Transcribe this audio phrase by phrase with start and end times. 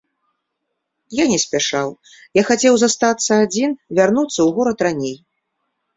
[1.17, 1.89] Я не спяшаў,
[2.39, 3.69] я хацеў застацца адзін,
[3.99, 5.15] вярнуцца ў горад раней.